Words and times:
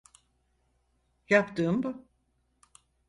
Yaptığım 1.29 1.83
bu. 1.83 2.05